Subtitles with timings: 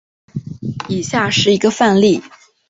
[0.89, 2.23] 以下是一个范例。